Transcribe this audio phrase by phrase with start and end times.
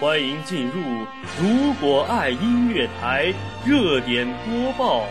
[0.00, 0.80] 欢迎进入
[1.42, 3.34] 《如果爱音乐台》
[3.68, 5.04] 热点播报，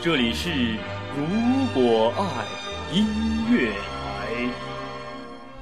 [0.00, 0.48] 这里是
[1.14, 1.26] 《如
[1.74, 2.46] 果爱
[2.94, 3.04] 音
[3.52, 4.32] 乐台》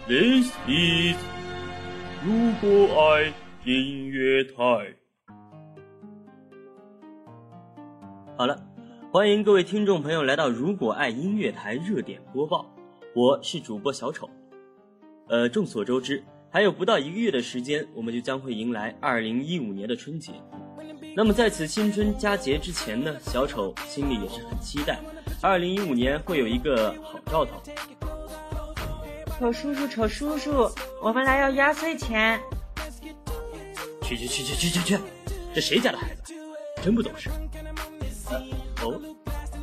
[0.06, 1.16] ，This is
[2.25, 3.32] 《如果爱
[3.64, 4.55] 音乐台》。
[8.39, 8.64] 好了，
[9.11, 12.64] 欢迎各位听众朋友来到《如果爱音乐台》热点播报，
[13.16, 14.30] 我是主播小丑。
[15.27, 16.23] 呃，众所周知。
[16.55, 20.30] 还有不到一个月的时间，我们就将会迎来二零一五年的春节。
[21.16, 25.01] 那么在此新春佳节之前呢，小丑心里也是很期待，
[25.42, 27.61] 二零一五年会有一个好兆头。
[29.41, 30.70] 丑叔叔，丑叔叔，
[31.02, 32.41] 我们来要压岁钱。
[34.02, 34.98] 去去去去去去去，
[35.52, 36.33] 这谁家的孩子，
[36.84, 37.28] 真不懂事。
[38.80, 39.02] 哦，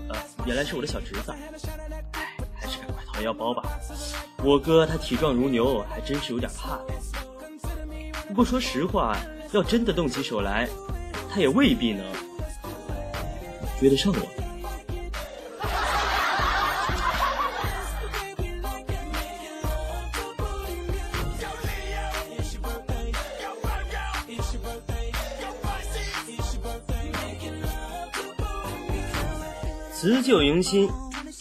[0.10, 1.32] 呃，原来是我的小侄子。
[2.12, 3.64] 哎，还是赶快掏腰包吧。
[4.44, 6.80] 我哥他体壮如牛，还真是有点怕。
[8.28, 9.16] 不过说实话，
[9.52, 10.68] 要真的动起手来，
[11.30, 12.06] 他也未必能
[13.80, 14.28] 追得上我。
[29.94, 30.90] 辞旧迎新，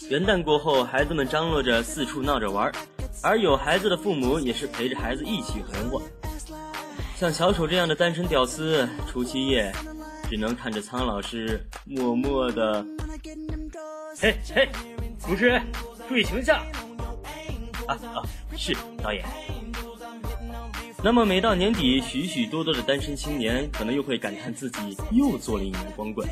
[0.09, 2.71] 元旦过后，孩子们张罗着四处闹着玩
[3.23, 6.01] 而有孩子的父母也是陪着孩子一起红火。
[7.15, 9.71] 像小丑这样的单身屌丝，除夕夜
[10.29, 12.83] 只能看着苍老师默默的。
[14.19, 14.67] 嘿嘿，
[15.19, 15.61] 主持人，
[16.09, 16.57] 注意形象。
[17.87, 18.25] 啊啊，
[18.57, 19.23] 是导演。
[21.03, 26.27] 那么每到年底，许许多多的单身青年可能又会感叹自己又做了一年光棍，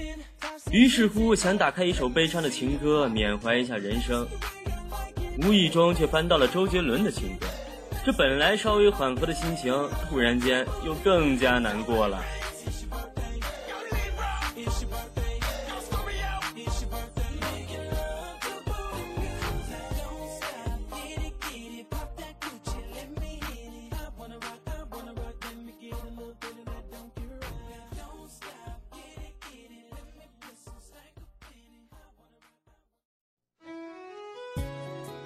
[0.71, 4.27] 于是乎想打开一首悲伤的情歌，缅怀一下人生。
[5.41, 7.47] 无意中却翻到了周杰伦的情歌，
[8.05, 9.73] 这本来稍微缓和的心情，
[10.09, 12.21] 突然间又更加难过了。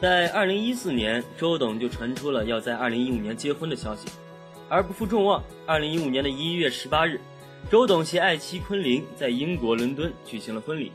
[0.04, 4.10] 在二零一四年，周董就传出了要在二零一五年结婚的消息，
[4.68, 7.22] 而不负众望，二零一五年的一月十八日，
[7.72, 10.92] 周董携爱妻昆凌在英国伦敦举行了婚礼。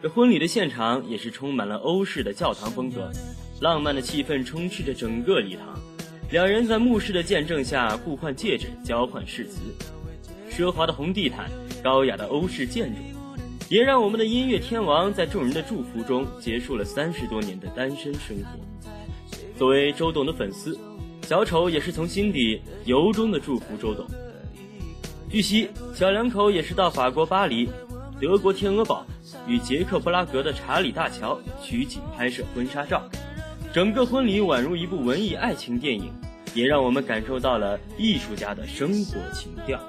[0.00, 3.10] 这婚礼的现场也是充满了欧式的教堂风格，
[3.60, 5.76] 浪漫的气氛充斥着整个礼堂。
[6.30, 9.58] 两人在牧师的见证下互换戒指，交换誓词。
[10.48, 11.50] 奢华的红地毯，
[11.82, 13.11] 高雅的欧式建筑。
[13.72, 18.60] 也让我们的音乐天王在众人的祝福中结束了三十多年的单身生活。
[19.56, 20.78] 作为周董的粉丝，
[21.22, 24.06] 小丑也是从心底由衷的祝福周董。
[25.30, 27.66] 据悉，小两口也是到法国巴黎、
[28.20, 29.06] 德国天鹅堡
[29.46, 33.08] 与捷克布拉格的查理大桥取景拍摄婚纱照，
[33.72, 36.12] 整个婚礼宛如一部文艺爱情电影，
[36.54, 39.80] 也让我们感受到了艺术家的生活情调。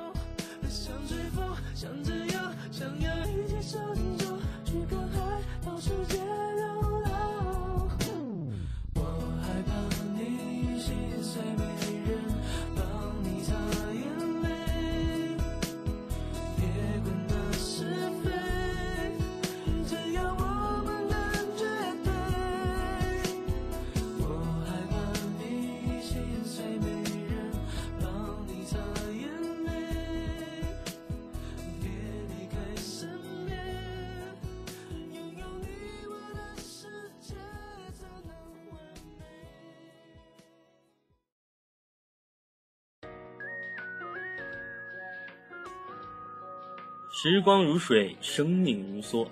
[47.25, 49.25] 时光如水，生命如梭，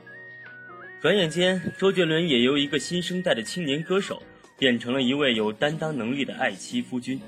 [1.01, 4.23] 转眼间，周杰伦也由一个新生代的青年歌手，
[4.57, 7.19] 变成了一位有担当能力的爱妻夫君。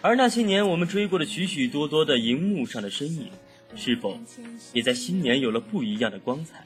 [0.00, 3.32] 而那些年我们追过的许许多多的荧幕上的身影，
[3.74, 4.16] 是否
[4.72, 6.64] 也在新年有了不一样的光彩？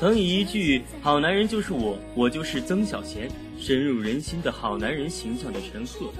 [0.00, 3.30] 曾以一句“好男人就是我，我就是曾小贤”
[3.60, 6.10] 深入人心的好男人形象的陈赫，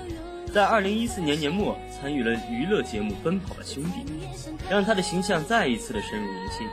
[0.52, 3.90] 在二零一四年年末参与了娱乐节目《奔跑吧兄弟》，
[4.70, 6.66] 让他的形象再一次的深入人心。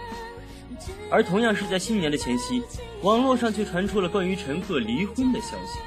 [1.10, 2.62] 而同样是在新年的前夕，
[3.02, 5.80] 网络上却传出了关于陈赫离婚的消息。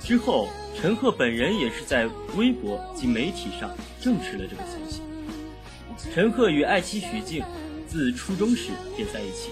[0.00, 5.02] 之后，陈赫本人也是在微博及媒体上证实了这个消息。
[6.14, 7.44] 陈赫与爱妻许婧
[7.86, 9.50] 自初中时便在一起，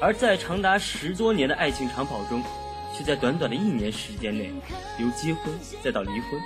[0.00, 2.42] 而在长达十多年的爱情长跑中，
[2.96, 4.50] 却在短短的一年时间内，
[4.98, 5.52] 由结婚
[5.84, 6.40] 再到离婚，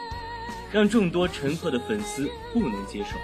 [0.72, 3.16] 让众多陈赫的粉丝不能接受。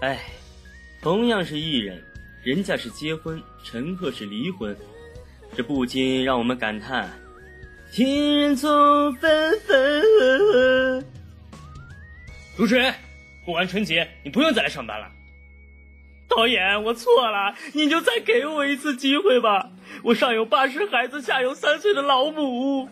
[0.00, 0.20] 哎，
[1.00, 2.02] 同样是艺人，
[2.42, 4.76] 人家是结婚，陈赫是离婚，
[5.56, 7.08] 这不禁让我们感叹：
[7.92, 11.04] 情人总分分合合。
[12.56, 12.92] 主持人，
[13.44, 15.08] 过完春节你不用再来上班了。
[16.28, 19.70] 导演，我错了，你就再给我一次机会吧。
[20.02, 22.88] 我上有八十孩子，下有三岁的老母。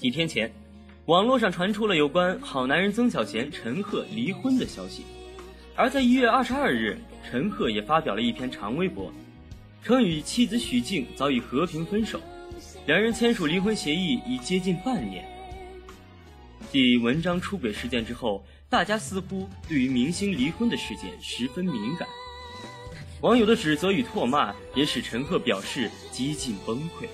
[0.00, 0.52] 几天前，
[1.06, 5.04] 网络上传出了有关好男人曾小贤、陈赫离婚的消息。
[5.74, 9.12] 而在一月二十二日，陈赫也发表了一篇长微博，
[9.82, 12.20] 称与妻子许婧早已和平分手，
[12.86, 15.24] 两人签署离婚协议已接近半年。
[16.70, 22.06] 继文章出轨事件之后，大家似乎对于明星离婚的事件十分敏感。
[23.20, 27.06] 网友的指责与唾骂也使陈赫表示几近崩溃。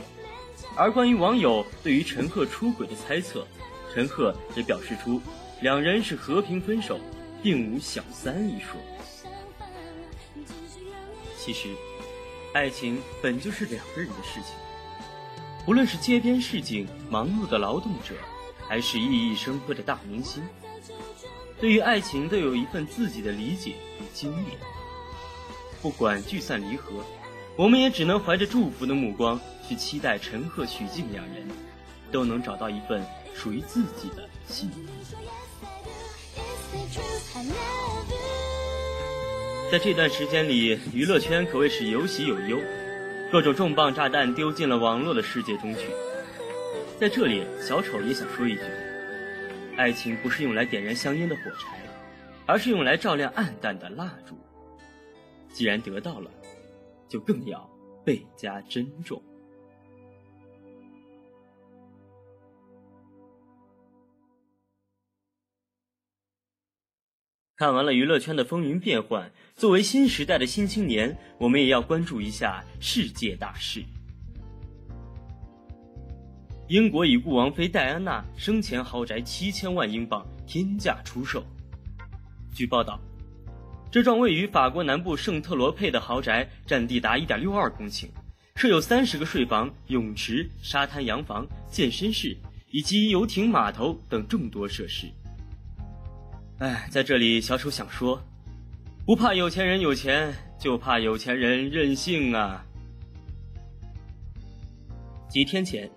[0.77, 3.47] 而关于网友对于陈赫出轨的猜测，
[3.93, 5.21] 陈赫也表示出
[5.61, 6.99] 两人是和平分手，
[7.43, 8.81] 并无小三一说。
[11.39, 11.69] 其实，
[12.53, 14.55] 爱情本就是两个人的事情。
[15.67, 18.15] 无论是街边市井忙碌的劳动者，
[18.67, 20.43] 还是熠熠生辉的大明星，
[21.61, 24.53] 对于爱情都有一份自己的理解与经历。
[25.83, 27.05] 不管聚散离合。
[27.57, 29.39] 我们也只能怀着祝福的目光
[29.69, 31.47] 去期待陈赫、许婧两人
[32.11, 33.05] 都能找到一份
[33.35, 34.81] 属于自己的幸福。
[39.71, 42.59] 在这段时间里，娱乐圈可谓是有喜有忧，
[43.31, 45.81] 各种重磅炸弹丢进了网络的世界中去。
[46.99, 48.63] 在这里，小丑也想说一句：
[49.77, 51.79] 爱情不是用来点燃香烟的火柴，
[52.47, 54.39] 而是用来照亮暗淡的蜡烛。
[55.53, 56.31] 既然得到了。
[57.11, 57.69] 就更要
[58.05, 59.21] 倍加珍重。
[67.57, 73.85] 看完了娱乐圈的风云变幻，作为新时代的新青年，我们也要关注一下世界大事。
[76.69, 81.45] 英国已故王妃戴安娜生前豪宅七千万英镑天价出售。
[82.55, 83.01] 据报道。
[83.91, 88.07] 这幢位于法国南部圣特罗佩的豪宅，占地达1.62公顷，
[88.55, 92.37] 设有30个睡房、泳池、沙滩洋房、健身室
[92.71, 95.09] 以及游艇码头等众多设施。
[96.59, 98.23] 哎，在这里，小丑想说，
[99.05, 102.65] 不怕有钱人有钱，就怕有钱人任性啊！
[105.29, 105.91] 几天前，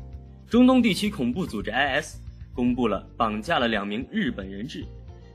[0.50, 2.18] 中东地区恐怖组织 IS
[2.56, 4.84] 公布了绑架了两名日本人质。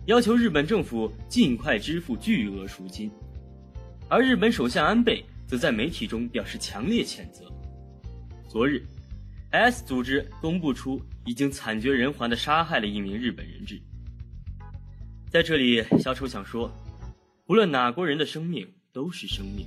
[0.08, 3.10] 要求日本政府尽快支付巨额赎金，
[4.08, 7.44] 而日本首相安倍则在媒体中表示强烈谴责。
[8.48, 8.82] 昨日
[9.50, 13.78] ，S 组织公布出已经惨绝人寰的杀害了一名日本人质。
[15.30, 16.72] 在这里，小丑想说，
[17.46, 19.66] 无论哪国人的生命都是生命，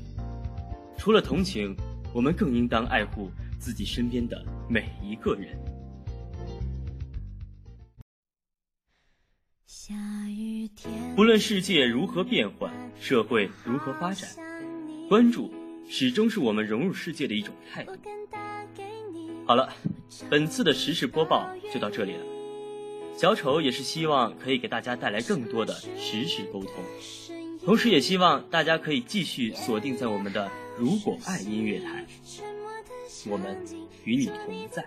[0.97, 1.77] 除了同情，
[2.15, 3.29] 我们更应当爱护
[3.59, 5.55] 自己身边的每一个人。
[11.17, 14.29] 无论世界如何变换，社会如何发展，
[15.07, 15.53] 关注
[15.87, 17.93] 始终是我们融入世界的一种态度。
[19.45, 19.73] 好了，
[20.29, 22.19] 本次的时事播报就到这里了。
[23.17, 26.73] 小丑也是希望可以给大家带来更多的实时沟通，
[27.63, 32.05] 同时也希望大家可以继续锁定在我们的“如果爱”音乐台，
[33.29, 33.57] 我们
[34.03, 34.85] 与你同在。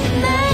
[0.00, 0.47] 每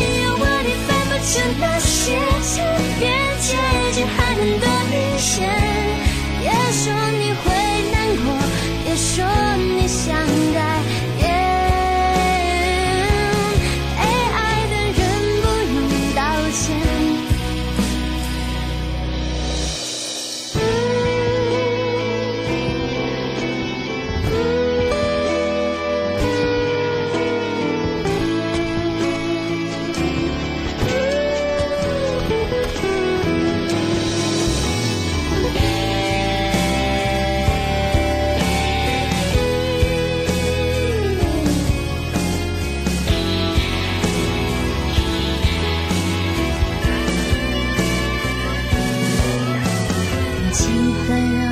[50.54, 51.43] 情分。